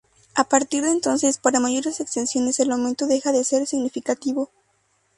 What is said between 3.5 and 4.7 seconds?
significativo.